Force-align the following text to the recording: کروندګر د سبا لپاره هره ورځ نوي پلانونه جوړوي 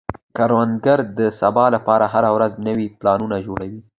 کروندګر 0.37 0.99
د 1.17 1.19
سبا 1.41 1.65
لپاره 1.75 2.05
هره 2.13 2.29
ورځ 2.35 2.51
نوي 2.67 2.87
پلانونه 2.99 3.37
جوړوي 3.45 3.81